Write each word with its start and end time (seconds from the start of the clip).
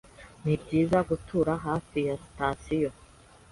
Nibyiza 0.43 0.97
gutura 1.09 1.53
hafi 1.65 1.97
ya 2.07 2.15
sitasiyo. 2.23 2.89